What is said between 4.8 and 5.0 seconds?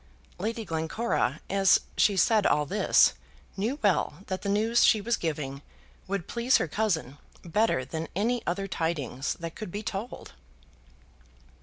she